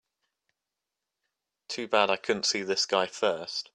[1.67, 3.69] Too bad I couldn't see this guy first.